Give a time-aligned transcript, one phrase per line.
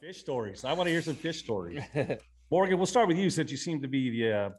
[0.00, 0.64] Fish stories.
[0.64, 1.82] I want to hear some fish stories.
[2.50, 4.50] Morgan, we'll start with you since you seem to be the, uh,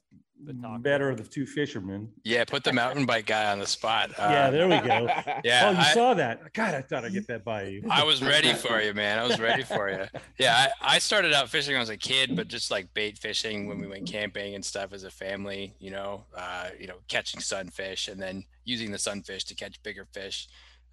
[0.45, 2.11] The better of the two fishermen.
[2.23, 4.11] Yeah, put the mountain bike guy on the spot.
[4.17, 5.05] yeah, Uh, there we go.
[5.45, 6.53] yeah, oh, you I- saw that?
[6.53, 7.83] God, I thought I'd get that by you.
[7.89, 9.17] I was ready for you, man.
[9.17, 10.05] I was ready for you.
[10.37, 13.17] Yeah, I, I started out fishing when I was a kid, but just like bait
[13.17, 16.97] fishing when we went camping and stuff as a family, you know, uh, you know,
[17.07, 20.47] catching sunfish and then using the sunfish to catch bigger fish,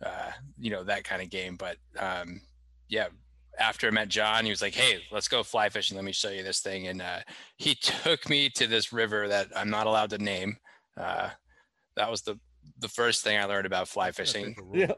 [0.05, 1.57] uh, you know, that kind of game.
[1.57, 2.41] But um,
[2.89, 3.09] yeah,
[3.59, 5.97] after I met John, he was like, "Hey, let's go fly fishing.
[5.97, 7.21] Let me show you this thing." And uh,
[7.57, 10.57] he took me to this river that I'm not allowed to name.
[10.97, 11.31] Uh,
[11.97, 12.39] that was the
[12.79, 14.55] the first thing I learned about fly fishing.
[14.75, 14.93] Yeah.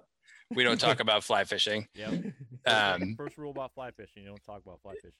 [0.54, 1.86] We don't talk about fly fishing.
[1.94, 2.24] Yep.
[2.66, 5.12] Um, First rule about fly fishing: you don't talk about fly fishing.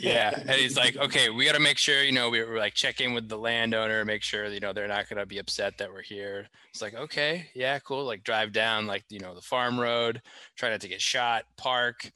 [0.00, 2.74] yeah and he's like okay we got to make sure you know we were like
[2.74, 5.78] check in with the landowner make sure you know they're not going to be upset
[5.78, 9.40] that we're here it's like okay yeah cool like drive down like you know the
[9.40, 10.20] farm road
[10.56, 12.10] try not to get shot park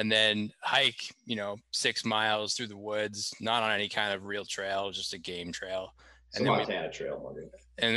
[0.00, 4.24] and then hike you know six miles through the woods not on any kind of
[4.24, 5.92] real trail just a game trail
[6.34, 7.50] And the then we- Montana Trail, Morgan.
[7.78, 7.94] and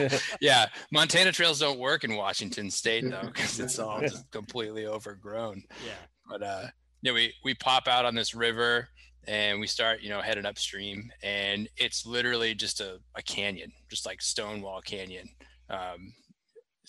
[0.00, 4.86] we yeah montana trails don't work in washington state though because it's all just completely
[4.86, 5.92] overgrown Yeah.
[6.28, 6.66] but uh
[7.02, 8.88] yeah we we pop out on this river
[9.26, 14.06] and we start you know heading upstream and it's literally just a, a canyon just
[14.06, 15.28] like stonewall canyon
[15.70, 16.12] um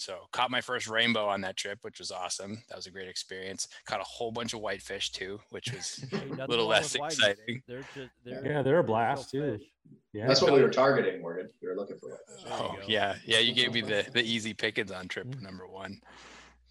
[0.01, 3.07] so caught my first rainbow on that trip which was awesome that was a great
[3.07, 7.61] experience caught a whole bunch of whitefish too which was a Little less exciting.
[7.67, 9.57] They're just they're Yeah, they're a blast, too.
[9.57, 9.67] fish.
[10.13, 10.27] Yeah.
[10.27, 11.47] That's what we were targeting, Morgan.
[11.61, 12.43] We were looking for whitefish.
[12.43, 15.67] There you oh yeah yeah you gave me the the easy pickings on trip number
[15.67, 16.01] one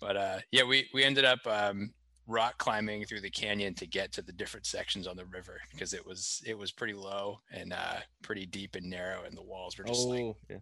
[0.01, 1.93] but uh yeah we we ended up um
[2.27, 5.95] rock climbing through the canyon to get to the different sections on the river because
[5.95, 9.77] it was it was pretty low and uh pretty deep and narrow and the walls
[9.79, 10.57] were just like oh, yeah.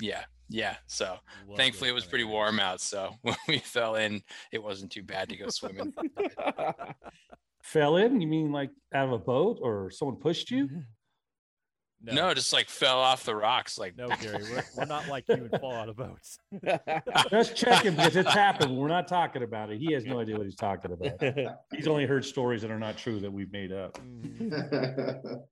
[0.00, 3.94] Yeah yeah so Love thankfully it those was pretty warm out so when we fell
[3.96, 4.22] in
[4.52, 5.92] it wasn't too bad to go swimming
[7.62, 8.20] Fell in?
[8.20, 10.68] You mean like out of a boat or someone pushed you?
[12.02, 15.24] No, no just like fell off the rocks like no, Gary, we're, we're not like
[15.28, 16.40] you and fall out of boats.
[17.30, 18.76] Just checking because it's happened.
[18.76, 19.78] We're not talking about it.
[19.78, 21.22] He has no idea what he's talking about.
[21.72, 23.96] He's only heard stories that are not true that we've made up.
[23.98, 25.42] Mhm.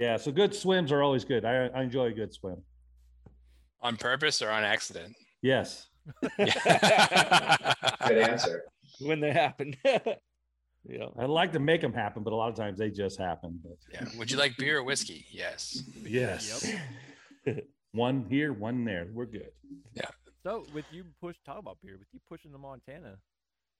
[0.00, 1.44] Yeah, so good swims are always good.
[1.44, 2.64] I, I enjoy a good swim.
[3.82, 5.88] On purpose or on accident Yes.
[6.36, 8.64] Good answer.
[9.00, 9.74] when they happen.
[9.84, 11.06] yeah.
[11.18, 13.58] I like to make them happen, but a lot of times they just happen.
[13.62, 16.70] But yeah would you like beer or whiskey yes yes.
[17.92, 19.06] one here, one there.
[19.12, 19.50] We're good.
[19.94, 20.10] Yeah.
[20.42, 23.16] So with you push talk about beer, with you pushing to Montana,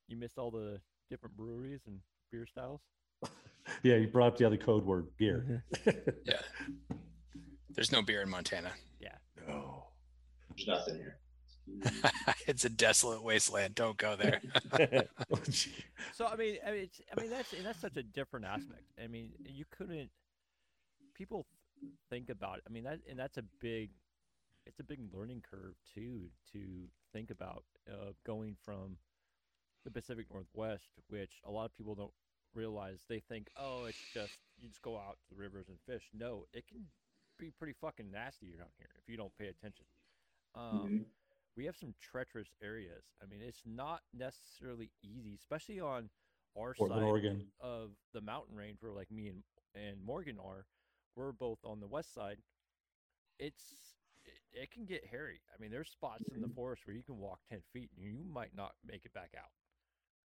[0.08, 0.78] you missed all the
[1.10, 1.98] different breweries and
[2.30, 2.80] beer styles.
[3.82, 5.64] Yeah, you brought up the other code word, beer.
[5.74, 5.98] Mm-hmm.
[6.24, 6.40] yeah
[7.70, 9.14] there's no beer in montana Yeah.
[9.46, 9.84] no.
[10.66, 11.16] There's nothing here.
[12.46, 13.74] it's a desolate wasteland.
[13.74, 14.40] Don't go there.
[16.12, 18.82] So I mean, I mean, it's, I mean that's and that's such a different aspect.
[19.02, 20.10] I mean, you couldn't.
[21.14, 21.46] People
[22.10, 22.64] think about it.
[22.68, 23.90] I mean, that and that's a big,
[24.66, 26.60] it's a big learning curve too to
[27.12, 28.96] think about uh, going from
[29.84, 32.12] the Pacific Northwest, which a lot of people don't
[32.54, 32.98] realize.
[33.08, 36.08] They think, oh, it's just you just go out to the rivers and fish.
[36.12, 36.86] No, it can
[37.38, 39.84] be pretty fucking nasty around here if you don't pay attention.
[40.54, 41.06] Um, Mhm.
[41.56, 43.04] we have some treacherous areas.
[43.22, 46.10] I mean, it's not necessarily easy, especially on
[46.58, 47.52] our Portland, side Oregon.
[47.60, 49.42] of the mountain range, where like me and
[49.74, 50.66] and Morgan are.
[51.16, 52.38] We're both on the west side.
[53.38, 55.40] It's it, it can get hairy.
[55.54, 58.24] I mean, there's spots in the forest where you can walk ten feet and you
[58.24, 59.50] might not make it back out.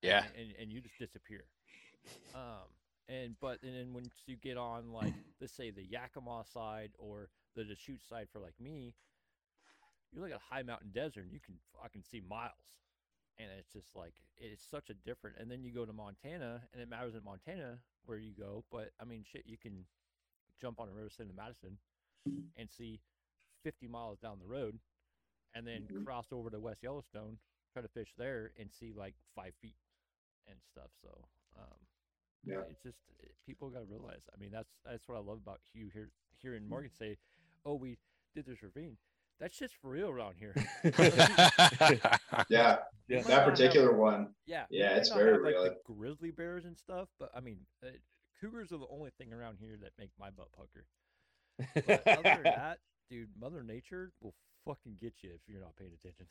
[0.01, 0.23] Yeah.
[0.23, 1.45] and, and, and you just disappear.
[2.34, 2.69] Um,
[3.07, 7.29] and but and then once you get on like let's say the Yakima side or
[7.55, 8.95] the Deschutes side for like me,
[10.13, 12.79] you look at a high mountain desert and you can fucking see miles,
[13.38, 15.38] and it's just like it's such a different.
[15.40, 18.91] And then you go to Montana, and it matters in Montana where you go, but
[19.00, 19.85] I mean shit, you can
[20.62, 21.78] jump on a river in Madison
[22.55, 23.02] and see
[23.64, 24.79] 50 miles down the road,
[25.53, 26.03] and then Mhm.
[26.05, 27.40] cross over to West Yellowstone,
[27.72, 29.78] try to fish there, and see like five feet
[30.47, 30.91] and stuff.
[31.02, 31.88] So, um,
[32.43, 32.61] Yeah.
[32.70, 34.22] it's just it- people got to realize.
[34.34, 37.17] I mean, that's that's what I love about you here hearing Morgan say,
[37.66, 37.97] "Oh, we
[38.34, 38.97] did this ravine."
[39.43, 40.53] That just for real around here.
[42.49, 42.78] Yeah,
[43.09, 43.22] Yeah.
[43.22, 44.29] That not have- particular one.
[44.45, 45.63] yeah, Yeah, it's not very have, like, real.
[45.63, 47.90] the grizzly bears and stuff, but I mean, uh,
[48.40, 50.85] cougars are the only thing around here that make my butt pucker.
[51.75, 52.78] But other than that,
[53.09, 54.34] dude, Mother Nature will
[54.66, 56.25] fucking get you if you're not paying attention.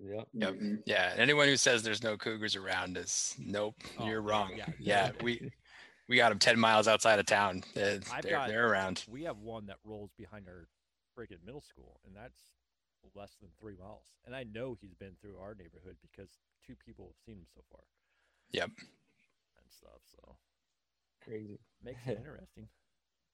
[0.00, 0.28] Yep.
[0.32, 0.54] Yep.
[0.54, 0.78] Mhm.
[0.86, 1.12] yeah.
[1.16, 3.74] Anyone who says there's no cougars around is nope.
[3.98, 4.52] Oh, you're yeah, wrong.
[4.56, 5.06] yeah, Yeah.
[5.06, 5.22] yeah.
[5.24, 5.50] we
[6.08, 7.62] we got them ten miles outside of town.
[7.74, 9.04] They're, I've they're, got- they're around.
[9.08, 10.66] We have one that rolls behind our
[11.16, 12.40] freaking middle school, and that's
[13.14, 14.06] less than three miles.
[14.26, 16.30] And I know he's been through our neighborhood because
[16.66, 17.80] two people have seen him so far.
[18.52, 18.70] Yep.
[18.78, 20.00] And stuff.
[20.16, 20.36] So
[21.22, 21.58] Crazy.
[21.82, 22.68] makes it interesting.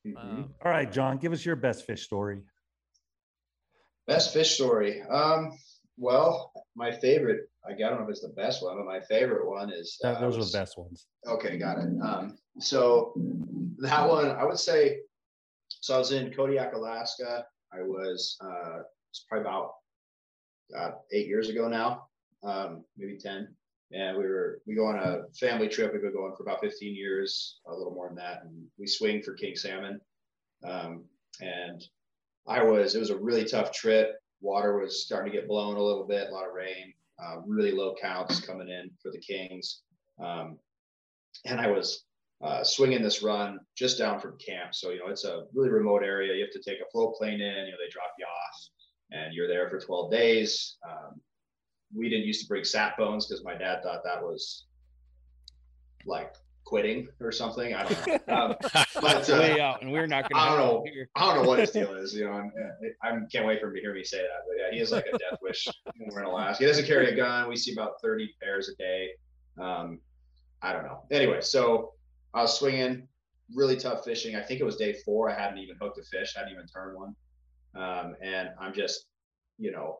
[0.06, 0.16] Mhm.
[0.16, 2.40] Um, All right, John, give us your best fish story.
[4.06, 5.02] Best fish story.
[5.02, 5.52] Um,
[5.98, 9.70] well, my favorite, I don't know if it's the best one, but my favorite one
[9.70, 11.06] is That- uh, I Those are the best ones.
[11.26, 11.90] Okay, got it.
[12.02, 13.12] Um, so
[13.78, 15.00] that one, I would say,
[15.68, 17.46] so I was in Kodiak, Alaska.
[17.72, 18.80] I was, uh,
[19.10, 19.72] it's probably about
[20.76, 22.06] uh, eight years ago now,
[22.42, 23.48] um, maybe 10.
[23.92, 25.92] And we were, we go on a family trip.
[25.92, 28.42] We've been going for about 15 years, a little more than that.
[28.44, 30.00] And we swing for king salmon.
[30.64, 31.04] Um,
[31.40, 31.82] and
[32.46, 34.14] I was, it was a really tough trip.
[34.40, 37.72] Water was starting to get blown a little bit, a lot of rain, uh, really
[37.72, 39.82] low counts coming in for the kings.
[40.22, 40.58] Um,
[41.44, 42.04] and I was
[42.42, 44.74] uh, swinging this run just down from camp.
[44.74, 46.34] So, you know, it's a really remote area.
[46.34, 48.68] You have to take a float plane in, you know, they drop you off
[49.12, 50.76] and you're there for 12 days.
[50.88, 51.20] Um,
[51.94, 54.66] we didn't used to bring sat phones because my dad thought that was
[56.06, 56.34] like
[56.64, 57.74] quitting or something.
[57.74, 58.34] I don't know.
[58.34, 58.54] Um,
[59.00, 60.84] but, uh, Way out, and we're not gonna I don't know.
[61.16, 62.48] I don't know what his deal is, you know.
[63.02, 64.44] I'm, can't wait for him to hear me say that.
[64.46, 65.66] But yeah, he is like a death wish
[65.98, 66.64] we're in Alaska.
[66.64, 67.48] He doesn't carry a gun.
[67.48, 69.10] We see about 30 pairs a day.
[69.60, 69.98] Um,
[70.62, 71.02] I don't know.
[71.10, 71.94] Anyway, so
[72.34, 73.08] I was swinging,
[73.54, 74.36] really tough fishing.
[74.36, 75.30] I think it was day four.
[75.30, 77.14] I hadn't even hooked a fish, I hadn't even turned one.
[77.74, 79.06] Um, and I'm just,
[79.58, 79.98] you know,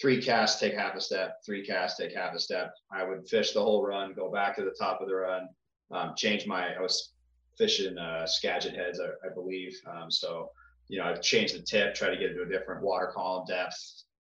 [0.00, 2.74] three casts, take half a step, three casts, take half a step.
[2.92, 5.48] I would fish the whole run, go back to the top of the run,
[5.90, 7.12] um, change my, I was
[7.56, 9.74] fishing uh, Skagit heads, I, I believe.
[9.90, 10.50] Um, so,
[10.88, 13.76] you know, I'd change the tip, try to get into a different water column depth,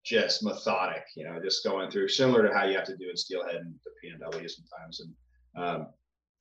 [0.04, 3.18] just methodic, you know, just going through similar to how you have to do in
[3.18, 5.02] steelhead and the PNW sometimes.
[5.02, 5.88] And um,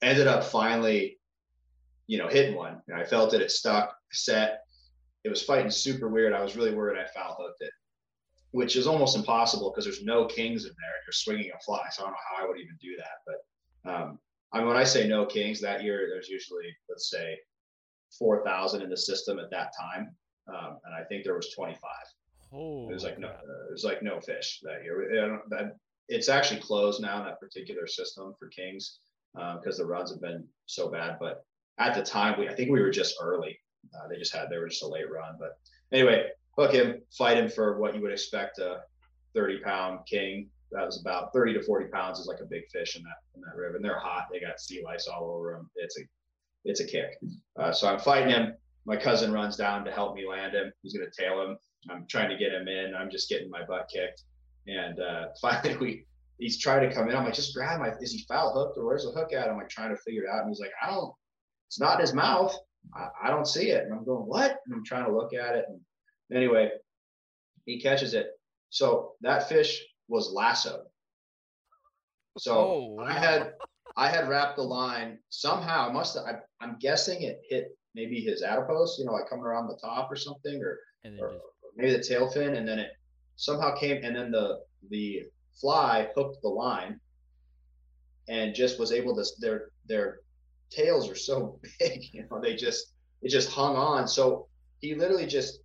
[0.01, 1.19] ended up finally,
[2.07, 2.81] you know, hitting one.
[2.87, 4.61] And I felt it, it stuck, set.
[5.23, 6.33] It was fighting super weird.
[6.33, 7.71] I was really worried I foul hooked it,
[8.51, 10.95] which is almost impossible because there's no kings in there.
[11.05, 11.85] You're swinging a fly.
[11.91, 13.17] So I don't know how I would even do that.
[13.85, 14.19] But um,
[14.53, 17.37] I mean, when I say no kings that year, there's usually, let's say,
[18.17, 20.15] 4,000 in the system at that time.
[20.47, 21.77] Um, and I think there was 25.
[22.53, 25.23] oh, It was like no, it was like no fish that year.
[25.23, 25.75] I don't- that
[26.07, 28.99] it's actually closed now that particular system for kings
[29.33, 31.17] because the runs have been so bad.
[31.19, 31.43] But
[31.77, 33.57] at the time, we I think we were just early.
[33.95, 35.37] Uh, they just had they were just a late run.
[35.39, 35.57] But
[35.91, 38.81] anyway, hook him, fight him for what you would expect a
[39.35, 40.49] 30 pound king.
[40.71, 43.41] That was about 30 to 40 pounds is like a big fish in that in
[43.41, 43.75] that river.
[43.77, 44.27] And they're hot.
[44.31, 45.69] They got sea lice all over them.
[45.75, 46.03] It's a
[46.65, 47.17] it's a kick.
[47.57, 48.53] Uh, so I'm fighting him.
[48.85, 50.71] My cousin runs down to help me land him.
[50.81, 51.57] He's gonna tail him.
[51.89, 52.93] I'm trying to get him in.
[52.95, 54.23] I'm just getting my butt kicked.
[54.67, 56.05] And uh, finally, we
[56.39, 57.15] he's trying to come in.
[57.15, 57.91] I'm like, just grab my.
[57.99, 59.49] Is he foul hooked or where's the hook at?
[59.49, 60.41] I'm like trying to figure it out.
[60.41, 61.13] And he's like, I don't.
[61.67, 62.55] It's not in his mouth.
[62.95, 63.83] I, I don't see it.
[63.83, 64.57] And I'm going, what?
[64.65, 65.65] And I'm trying to look at it.
[65.67, 65.79] And
[66.35, 66.71] anyway,
[67.65, 68.27] he catches it.
[68.71, 70.81] So that fish was lassoed.
[72.37, 72.53] So
[72.97, 73.53] Oh, I had
[73.97, 75.89] I had wrapped the line somehow.
[75.89, 76.25] I must have.
[76.25, 78.97] I, I'm guessing it hit maybe his adipose.
[78.97, 80.77] You know, like coming around the top or something, or
[81.19, 81.43] or just
[81.75, 82.91] maybe the tail fin, and then it
[83.35, 84.59] somehow came, and then the
[84.89, 85.23] the
[85.59, 86.99] fly hooked the line,
[88.27, 89.25] and just was able to.
[89.39, 90.19] Their their
[90.69, 94.07] tails are so big, you know, they just it just hung on.
[94.07, 94.47] So
[94.81, 95.59] he literally just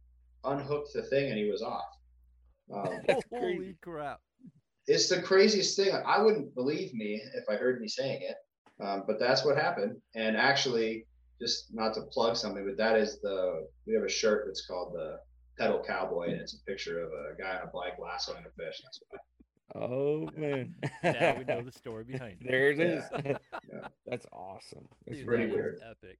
[0.44, 1.84] unhooked the thing, and he was off.
[2.72, 4.20] Um, holy crap!
[4.86, 5.94] it's the craziest thing.
[6.06, 8.36] I wouldn't believe me if I heard me saying it,
[8.84, 9.96] um, but that's what happened.
[10.14, 11.06] And actually,
[11.40, 14.94] just not to plug something, but that is the we have a shirt that's called
[14.94, 15.18] the
[15.58, 18.80] pedal cowboy, and it's a picture of a guy on a bike lassoing a fish.
[18.82, 19.18] That's why.
[19.74, 20.74] Oh man.
[21.02, 22.46] Now we know the story behind it.
[22.48, 23.04] there it is.
[23.24, 23.38] Yeah.
[23.72, 23.88] Yeah.
[24.06, 24.86] That's awesome.
[25.06, 25.78] That's Dude, pretty that is weird.
[25.90, 26.18] Epic.